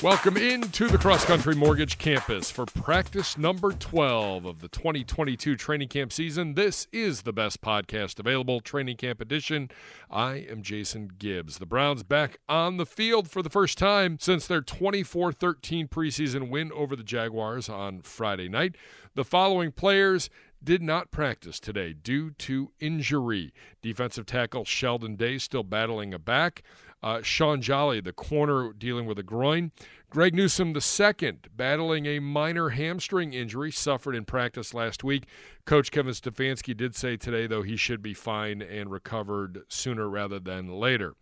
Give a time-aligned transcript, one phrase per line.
[0.00, 5.88] Welcome into the Cross Country Mortgage Campus for practice number 12 of the 2022 training
[5.88, 6.54] camp season.
[6.54, 9.68] This is the best podcast available, Training Camp Edition.
[10.08, 11.58] I am Jason Gibbs.
[11.58, 16.48] The Browns back on the field for the first time since their 24 13 preseason
[16.48, 18.76] win over the Jaguars on Friday night.
[19.16, 20.30] The following players
[20.62, 23.52] did not practice today due to injury.
[23.82, 26.62] Defensive tackle Sheldon Day still battling a back.
[27.02, 29.72] Uh, Shaun Jolly, the corner, dealing with a groin.
[30.10, 35.24] Greg the second, battling a minor hamstring injury suffered in practice last week.
[35.66, 40.38] Coach Kevin Stefanski did say today, though, he should be fine and recovered sooner rather
[40.38, 41.14] than later.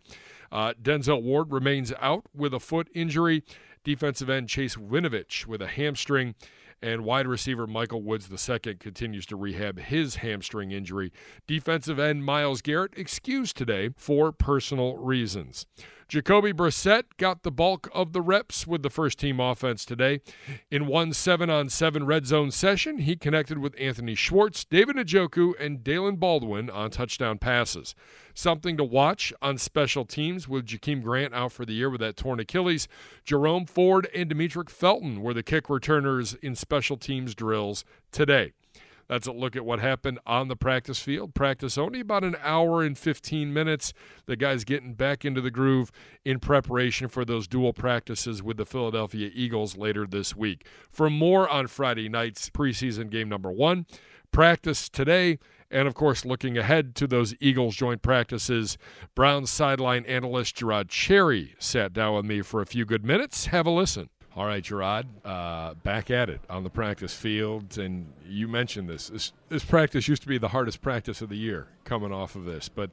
[0.51, 3.43] Uh, Denzel Ward remains out with a foot injury.
[3.83, 6.35] Defensive end Chase Winovich with a hamstring
[6.81, 11.11] and wide receiver Michael Woods II continues to rehab his hamstring injury.
[11.47, 15.65] Defensive end Myles Garrett excused today for personal reasons.
[16.07, 20.21] Jacoby Brissett got the bulk of the reps with the first team offense today.
[20.71, 25.53] In one seven on seven red zone session, he connected with Anthony Schwartz, David Njoku,
[25.59, 27.93] and Daylen Baldwin on touchdown passes.
[28.33, 32.15] Something to watch on special teams with Jakeem Grant out for the year with that
[32.15, 32.87] torn Achilles.
[33.25, 37.83] Jerome Ford and Demetric Felton were the kick returners in special teams drills
[38.13, 38.53] today.
[39.07, 41.33] That's a look at what happened on the practice field.
[41.33, 43.93] Practice only about an hour and 15 minutes.
[44.25, 45.91] The guys getting back into the groove
[46.25, 50.67] in preparation for those dual practices with the Philadelphia Eagles later this week.
[50.91, 53.85] For more on Friday night's preseason game number one,
[54.31, 55.39] practice today.
[55.69, 58.77] And of course, looking ahead to those Eagles joint practices,
[59.15, 63.47] Browns sideline analyst Jerod Cherry sat down with me for a few good minutes.
[63.47, 64.09] Have a listen.
[64.37, 69.09] All right, Jerod, uh, back at it on the practice field, and you mentioned this.
[69.09, 69.33] this.
[69.49, 72.69] This practice used to be the hardest practice of the year, coming off of this,
[72.69, 72.91] but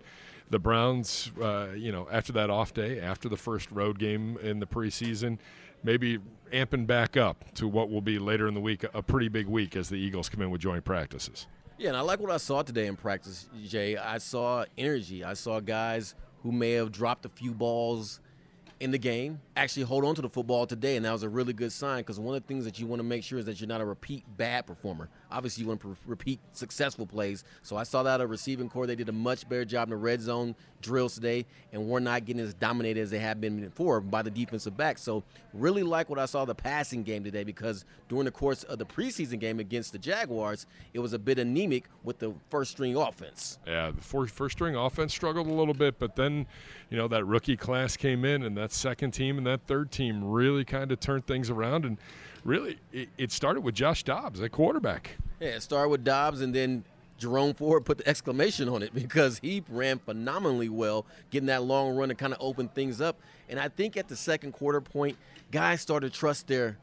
[0.49, 4.59] the Browns, uh, you know, after that off day, after the first road game in
[4.59, 5.37] the preseason,
[5.83, 6.19] maybe
[6.51, 9.77] amping back up to what will be later in the week a pretty big week
[9.77, 11.47] as the Eagles come in with joint practices.
[11.77, 13.99] Yeah, and I like what I saw today in practice, Jay.
[13.99, 15.23] I saw energy.
[15.23, 18.21] I saw guys who may have dropped a few balls
[18.85, 21.55] in the game actually hold on to the football today, and that was a really
[21.55, 23.59] good sign because one of the things that you want to make sure is that
[23.59, 25.09] you're not a repeat bad performer.
[25.31, 27.45] Obviously, you want to repeat successful plays.
[27.63, 29.97] So I saw that a receiving corps they did a much better job in the
[29.97, 34.01] red zone drills today, and we're not getting as dominated as they have been before
[34.01, 34.99] by the defensive back.
[34.99, 38.79] So really like what I saw the passing game today because during the course of
[38.79, 42.97] the preseason game against the Jaguars, it was a bit anemic with the first string
[42.97, 43.59] offense.
[43.67, 46.47] Yeah, the first, first string offense struggled a little bit, but then
[46.91, 50.25] you know that rookie class came in, and that second team and that third team
[50.25, 51.85] really kind of turned things around.
[51.85, 51.99] And
[52.45, 55.17] really, it, it started with Josh Dobbs at quarterback.
[55.41, 56.85] Yeah, it started with Dobbs, and then
[57.19, 61.97] Jerome Ford put the exclamation on it because he ran phenomenally well, getting that long
[61.97, 63.19] run and kind of opened things up.
[63.49, 65.17] And I think at the second quarter point,
[65.51, 66.79] guys started to trust their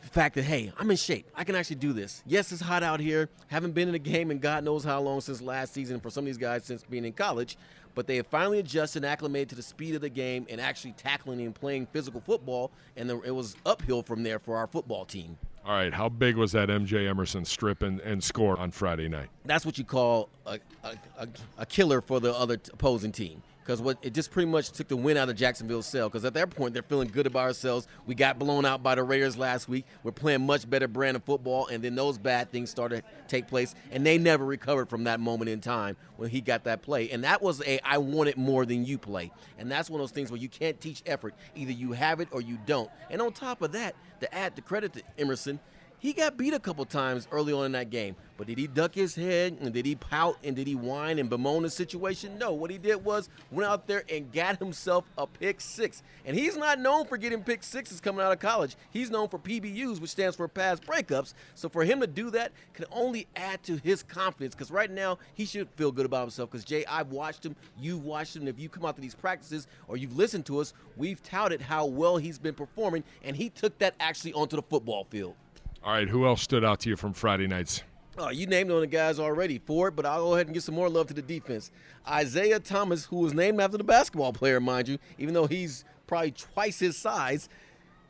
[0.00, 1.26] fact that hey, I'm in shape.
[1.34, 2.22] I can actually do this.
[2.26, 3.28] Yes, it's hot out here.
[3.48, 6.22] Haven't been in a game in God knows how long since last season for some
[6.22, 7.56] of these guys since being in college
[7.94, 10.92] but they have finally adjusted and acclimated to the speed of the game and actually
[10.92, 15.36] tackling and playing physical football, and it was uphill from there for our football team.
[15.64, 19.28] All right, how big was that MJ Emerson strip and, and score on Friday night?
[19.44, 21.28] That's what you call a, a, a,
[21.58, 24.96] a killer for the other opposing team because what it just pretty much took the
[24.96, 26.08] win out of Jacksonville's cell.
[26.08, 27.86] Because at that point, they're feeling good about ourselves.
[28.06, 29.86] We got blown out by the Raiders last week.
[30.02, 33.48] We're playing much better brand of football, and then those bad things started to take
[33.48, 37.10] place, and they never recovered from that moment in time when he got that play.
[37.10, 40.02] And that was a I want it more than you play, and that's one of
[40.08, 41.34] those things where you can't teach effort.
[41.54, 42.90] Either you have it or you don't.
[43.10, 45.60] And on top of that, to add the credit to Emerson,
[46.02, 48.16] he got beat a couple times early on in that game.
[48.36, 51.30] But did he duck his head and did he pout and did he whine and
[51.30, 52.38] bemoan the situation?
[52.38, 52.52] No.
[52.52, 56.02] What he did was went out there and got himself a pick six.
[56.26, 58.74] And he's not known for getting pick sixes coming out of college.
[58.90, 61.34] He's known for PBUs, which stands for pass breakups.
[61.54, 65.18] So for him to do that can only add to his confidence because right now
[65.34, 66.50] he should feel good about himself.
[66.50, 68.48] Because Jay, I've watched him, you've watched him.
[68.48, 71.86] If you come out to these practices or you've listened to us, we've touted how
[71.86, 75.36] well he's been performing, and he took that actually onto the football field.
[75.84, 77.82] All right, who else stood out to you from Friday nights?
[78.16, 80.62] Oh, you named of the guys already for it, but I'll go ahead and give
[80.62, 81.72] some more love to the defense.
[82.08, 86.30] Isaiah Thomas, who was named after the basketball player, mind you, even though he's probably
[86.30, 87.48] twice his size,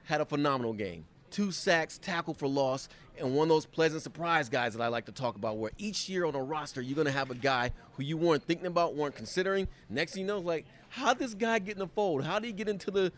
[0.04, 1.06] had a phenomenal game.
[1.30, 5.06] Two sacks, tackle for loss, and one of those pleasant surprise guys that I like
[5.06, 7.70] to talk about, where each year on a roster, you're going to have a guy
[7.96, 9.66] who you weren't thinking about, weren't considering.
[9.88, 12.24] Next thing you know, like, how did this guy get in the fold?
[12.24, 13.12] How did he get into the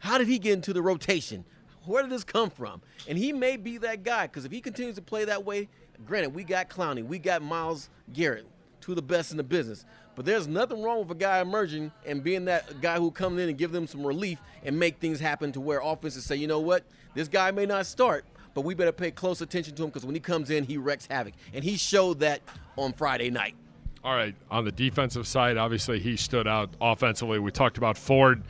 [0.00, 1.44] how did he get into the rotation?
[1.84, 2.82] Where did this come from?
[3.08, 5.68] And he may be that guy because if he continues to play that way,
[6.06, 8.46] granted, we got Clowney, we got Myles Garrett,
[8.80, 9.84] two of the best in the business.
[10.14, 13.48] But there's nothing wrong with a guy emerging and being that guy who comes in
[13.48, 16.60] and give them some relief and make things happen to where offenses say, you know
[16.60, 16.84] what,
[17.14, 20.14] this guy may not start, but we better pay close attention to him because when
[20.14, 21.34] he comes in, he wrecks havoc.
[21.54, 22.42] And he showed that
[22.76, 23.54] on Friday night.
[24.02, 27.38] All right, on the defensive side, obviously he stood out offensively.
[27.38, 28.42] We talked about Ford.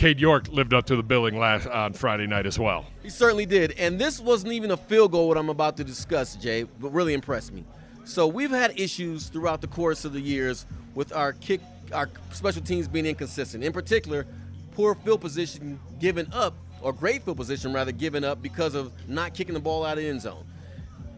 [0.00, 2.86] Cade York lived up to the billing last on Friday night as well.
[3.02, 3.72] He certainly did.
[3.72, 7.12] And this wasn't even a field goal what I'm about to discuss, Jay, but really
[7.12, 7.66] impressed me.
[8.04, 10.64] So we've had issues throughout the course of the years
[10.94, 11.60] with our kick
[11.92, 13.62] our special teams being inconsistent.
[13.62, 14.26] In particular,
[14.72, 19.34] poor field position given up, or great field position rather given up because of not
[19.34, 20.46] kicking the ball out of the end zone.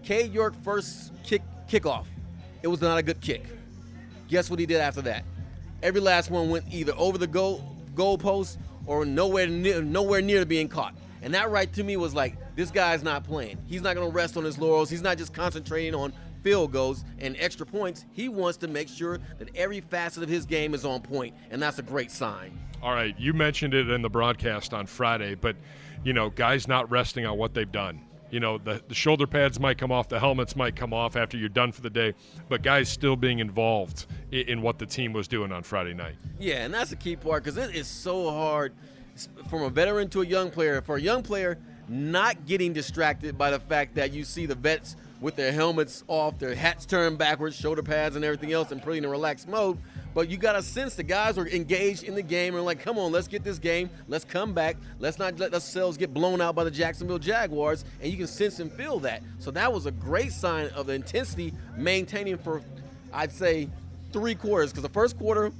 [0.02, 2.06] Cade York first kick kickoff.
[2.64, 3.44] It was not a good kick.
[4.26, 5.22] Guess what he did after that?
[5.84, 10.40] Every last one went either over the goal goal post or nowhere near, nowhere near
[10.40, 10.94] to being caught.
[11.22, 13.58] And that right to me was like, this guy's not playing.
[13.66, 14.90] He's not going to rest on his laurels.
[14.90, 16.12] He's not just concentrating on
[16.42, 18.04] field goals and extra points.
[18.12, 21.62] He wants to make sure that every facet of his game is on point, and
[21.62, 22.58] that's a great sign.
[22.82, 25.54] All right, you mentioned it in the broadcast on Friday, but
[26.04, 28.00] you know, guys not resting on what they've done.
[28.32, 31.36] You know, the, the shoulder pads might come off, the helmets might come off after
[31.36, 32.14] you're done for the day,
[32.48, 36.14] but guys still being involved in, in what the team was doing on Friday night.
[36.40, 38.72] Yeah, and that's the key part because it is so hard
[39.50, 40.80] from a veteran to a young player.
[40.80, 41.58] For a young player,
[41.88, 46.38] not getting distracted by the fact that you see the vets with their helmets off,
[46.38, 49.78] their hats turned backwards, shoulder pads, and everything else, and pretty in a relaxed mode.
[50.14, 52.98] But you got a sense the guys are engaged in the game and like, come
[52.98, 53.88] on, let's get this game.
[54.08, 54.76] Let's come back.
[54.98, 57.86] Let's not let ourselves get blown out by the Jacksonville Jaguars.
[58.02, 59.22] And you can sense and feel that.
[59.38, 62.60] So that was a great sign of the intensity maintaining for,
[63.12, 63.70] I'd say,
[64.12, 65.50] three quarters because the first quarter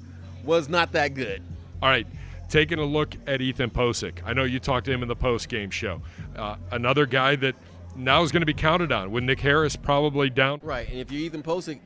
[0.45, 1.41] was not that good.
[1.81, 2.07] All right
[2.53, 4.19] taking a look at Ethan Pocic.
[4.27, 6.03] I know you talked to him in the post game show.
[6.37, 7.55] Uh, another guy that
[7.97, 10.61] now is going to be counted on with Nick Harris probably down.
[10.63, 11.81] Right, and if you're Ethan Pocic,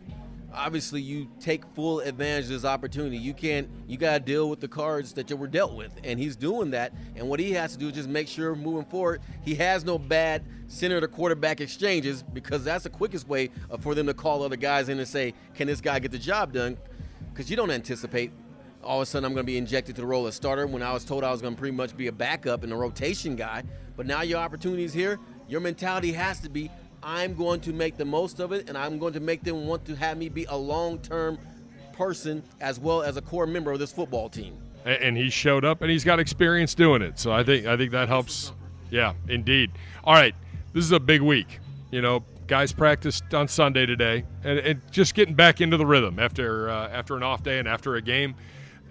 [0.56, 3.19] obviously you take full advantage of this opportunity.
[3.19, 6.19] You can't, you got to deal with the cards that you were dealt with, and
[6.19, 6.93] he's doing that.
[7.14, 9.99] And what he has to do is just make sure moving forward, he has no
[9.99, 13.50] bad center to quarterback exchanges because that's the quickest way
[13.81, 16.52] for them to call other guys in and say, "Can this guy get the job
[16.52, 16.76] done?"
[17.32, 18.32] Because you don't anticipate
[18.82, 20.82] all of a sudden I'm going to be injected to the role of starter when
[20.82, 23.35] I was told I was going to pretty much be a backup and a rotation
[23.35, 23.64] guy.
[23.97, 25.19] But now your opportunity is here
[25.49, 26.71] your mentality has to be
[27.03, 29.85] I'm going to make the most of it and I'm going to make them want
[29.87, 31.39] to have me be a long term
[31.93, 34.57] person as well as a core member of this football team.
[34.85, 37.19] And he showed up and he's got experience doing it.
[37.19, 38.53] So I think I think that helps.
[38.91, 39.73] Yeah, indeed.
[40.05, 40.35] All right.
[40.73, 41.59] This is a big week.
[41.91, 46.19] You know, guys practiced on Sunday today and, and just getting back into the rhythm
[46.19, 48.35] after uh, after an off day and after a game.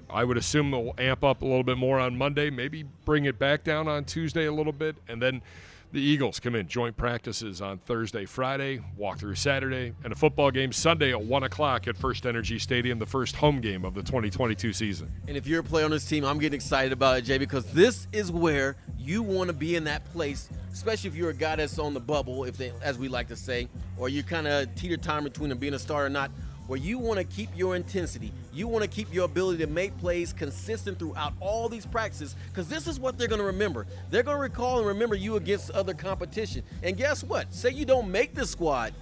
[0.10, 3.26] I would assume we will amp up a little bit more on Monday, maybe bring
[3.26, 5.42] it back down on Tuesday a little bit, and then
[5.92, 10.52] the Eagles come in joint practices on Thursday, Friday, walk through Saturday, and a football
[10.52, 14.02] game Sunday at 1 o'clock at First Energy Stadium, the first home game of the
[14.04, 15.12] 2022 season.
[15.28, 17.66] And if you're a player on this team, I'm getting excited about it, Jay, because
[17.72, 21.56] this is where you want to be in that place, especially if you're a guy
[21.56, 23.68] that's on the bubble, if they, as we like to say,
[23.98, 26.32] or you kind of teeter time between being a star or not
[26.68, 28.32] where you want to keep your intensity.
[28.54, 32.68] You want to keep your ability to make plays consistent throughout all these practices because
[32.68, 33.86] this is what they're going to remember.
[34.10, 36.64] They're going to recall and remember you against other competition.
[36.84, 37.54] And guess what?
[37.54, 38.94] Say you don't make the squad,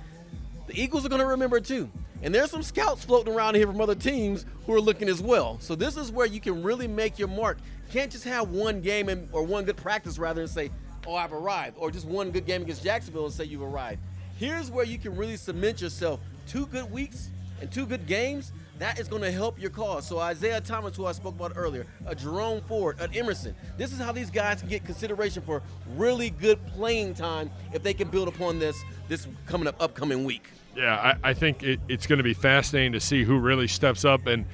[0.67, 1.89] the Eagles are going to remember too.
[2.21, 5.57] And there's some scouts floating around here from other teams who are looking as well.
[5.59, 7.57] So this is where you can really make your mark.
[7.91, 10.71] Can't just have one game and, or one good practice rather and say,
[11.05, 13.99] "Oh, I've arrived," or just one good game against Jacksonville and say you've arrived.
[14.37, 16.21] Here's where you can really cement yourself.
[16.47, 17.29] Two good weeks,
[17.63, 20.05] and two good games, that is going to help your cause.
[20.05, 23.55] So Isaiah Thomas, who I spoke about earlier, a Jerome Ford, an Emerson.
[23.77, 25.63] This is how these guys can get consideration for
[25.95, 30.45] really good playing time if they can build upon this this coming up upcoming week.
[30.75, 34.03] Yeah, I, I think it, it's going to be fascinating to see who really steps
[34.03, 34.45] up and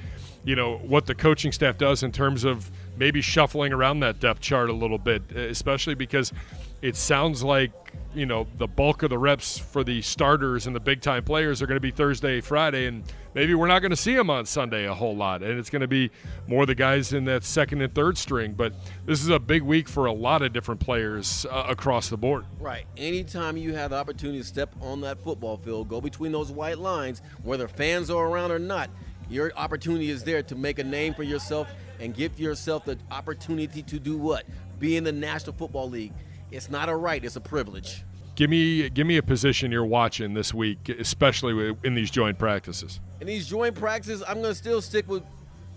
[0.44, 4.40] you know what the coaching staff does in terms of maybe shuffling around that depth
[4.40, 6.32] chart a little bit, especially because
[6.82, 7.72] it sounds like
[8.14, 11.62] you know the bulk of the reps for the starters and the big time players
[11.62, 14.46] are going to be Thursday, Friday, and maybe we're not going to see them on
[14.46, 16.10] Sunday a whole lot, and it's going to be
[16.46, 18.52] more the guys in that second and third string.
[18.52, 18.72] But
[19.06, 22.46] this is a big week for a lot of different players uh, across the board.
[22.58, 22.86] Right.
[22.96, 26.78] Anytime you have the opportunity to step on that football field, go between those white
[26.78, 28.90] lines, whether fans are around or not,
[29.28, 31.68] your opportunity is there to make a name for yourself
[32.00, 34.44] and give yourself the opportunity to do what?
[34.80, 36.12] Be in the National Football League
[36.50, 38.04] it's not a right; it's a privilege.
[38.34, 43.00] Give me give me a position you're watching this week, especially in these joint practices.
[43.20, 45.22] In these joint practices, I'm going to still stick with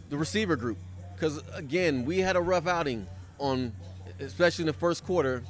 [0.10, 0.78] the receiver group
[1.16, 3.08] because again, we had a rough outing
[3.40, 3.74] on,
[4.20, 5.44] especially in the first quarter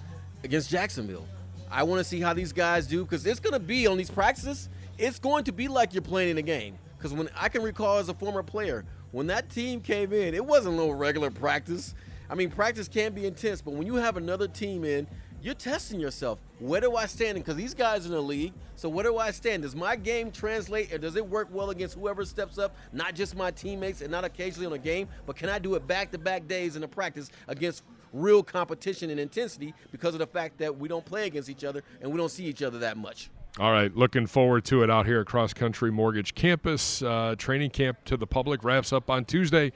[0.43, 1.27] against Jacksonville.
[1.69, 4.11] I want to see how these guys do because it's going to be on these
[4.11, 4.69] practices.
[4.97, 7.97] It's going to be like you're playing in a game Because when I can recall
[7.97, 11.95] as a former player, when that team came in, it wasn't no regular practice.
[12.29, 15.07] I mean, practice can be intense, but when you have another team in,
[15.41, 16.39] you're testing yourself.
[16.59, 17.37] Where do I stand?
[17.37, 18.53] Because these guys in the league.
[18.75, 19.63] So where do I stand?
[19.63, 22.75] Does my game translate, or does it work well against whoever steps up?
[22.93, 25.85] Not just my teammates, and not occasionally on a game, but can I do it
[25.85, 30.77] back-to-back days in a practice against real competition and intensity because of the fact that
[30.77, 33.29] we don't play against each other and we don't see each other that much.
[33.59, 37.01] All right, looking forward to it out here at Cross Country Mortgage Campus.
[37.03, 39.73] Uh, training camp to the public wraps up on Tuesday.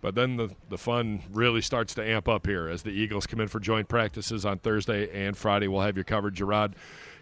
[0.00, 3.40] But then the, the fun really starts to amp up here as the Eagles come
[3.40, 5.68] in for joint practices on Thursday and Friday.
[5.68, 6.72] We'll have you covered, Jerod.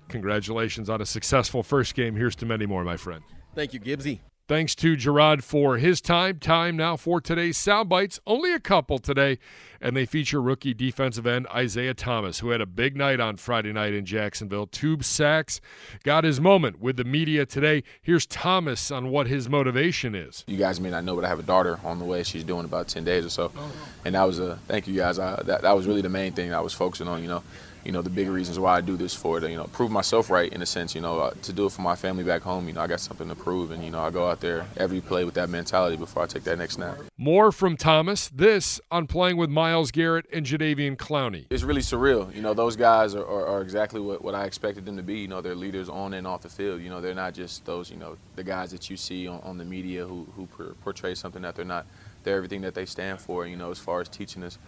[0.09, 2.15] Congratulations on a successful first game.
[2.17, 3.23] Here's to many more, my friend.
[3.55, 4.21] Thank you, Gibbsy.
[4.49, 6.39] Thanks to Jerod for his time.
[6.39, 8.19] Time now for today's sound bites.
[8.27, 9.39] Only a couple today,
[9.79, 13.75] and they feature rookie defensive end Isaiah Thomas, who had a big night on Friday
[13.75, 14.67] night in Jacksonville.
[14.67, 15.61] Tube sacks,
[16.03, 17.83] got his moment with the media today.
[18.01, 20.45] Here's Thomas on what his motivation is.
[20.47, 22.23] You guys may not know, but I have a daughter on the way.
[22.23, 23.73] She's doing about ten days or so, oh,
[24.07, 25.19] and that was a thank you guys.
[25.19, 27.21] I, that that was really the main thing I was focusing on.
[27.21, 27.43] You know
[27.85, 30.31] you know, the big reasons why I do this for to, you know, prove myself
[30.31, 32.69] right in a sense, you know, uh, to do it for my family back home.
[32.69, 35.01] You know, I got something to prove, and, you know, I go out there every
[35.01, 36.99] play with that mentality before I take that next snap.
[37.17, 41.47] More from Thomas, this on playing with Myles Garrett and Jadeveon Clowney.
[41.51, 42.35] It's really surreal.
[42.35, 45.19] You know, those guys are, are, are exactly what, what I expected them to be.
[45.19, 46.81] You know, they're leaders on and off the field.
[46.81, 49.59] You know, they're not just those, you know, the guys that you see on, on
[49.59, 50.47] the media who, who
[50.83, 51.87] portray something that they're not.
[52.25, 54.59] They're everything that they stand for, you know, as far as teaching us,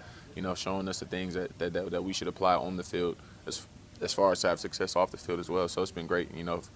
[0.41, 2.83] you know, showing us the things that, that, that, that we should apply on the
[2.83, 3.15] field
[3.47, 3.67] as
[4.01, 5.69] as far as to have success off the field as well.
[5.69, 6.35] So it's been great.
[6.35, 6.71] You know, if,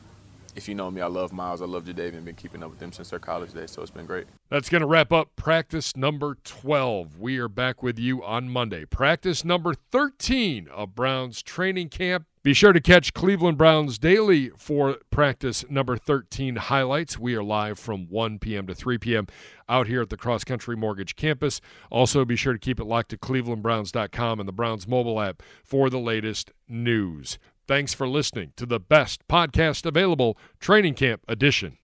[0.55, 1.63] if you know me, I love Myles.
[1.63, 2.23] I love Jadeveon.
[2.27, 4.27] Been keeping up with them since their college days, so it's been great.
[4.51, 7.19] That's going to wrap up practice number 12.
[7.19, 8.85] We are back with you on Monday.
[8.85, 12.27] Practice number 13 of Browns training camp.
[12.45, 17.19] Be sure to catch Cleveland Browns daily for practice number 13 highlights.
[17.19, 18.67] We are live from 1 p.m.
[18.67, 19.29] to 3 p.m.
[19.67, 21.63] out here at the Cross Country Mortgage Campus.
[21.91, 25.89] Also, be sure to keep it locked to clevelandbrowns.com and the Browns mobile app for
[25.89, 27.39] the latest news.
[27.67, 31.79] Thanks for listening to the best podcast available, Training Camp Edition.